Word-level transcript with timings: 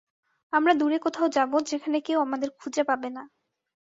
আমরা 0.53 0.73
দূরে 0.73 0.97
কোথাও 0.99 1.27
যাবো 1.29 1.57
যেখানে 1.69 1.97
কেউ 2.01 2.17
আমাদের 2.21 2.49
খুজে 2.59 2.83
পাবে 2.83 3.09
না। 3.09 3.23